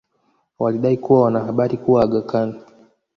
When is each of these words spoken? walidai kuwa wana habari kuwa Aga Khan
walidai 0.59 0.97
kuwa 0.97 1.21
wana 1.21 1.39
habari 1.39 1.77
kuwa 1.77 2.03
Aga 2.03 2.21
Khan 2.21 2.61